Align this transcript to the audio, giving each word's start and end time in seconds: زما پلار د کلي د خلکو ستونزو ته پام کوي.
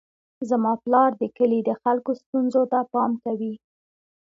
زما 0.49 0.73
پلار 0.83 1.11
د 1.21 1.23
کلي 1.37 1.59
د 1.63 1.71
خلکو 1.83 2.11
ستونزو 2.21 2.61
ته 2.71 2.79
پام 2.93 3.11
کوي. 3.23 3.53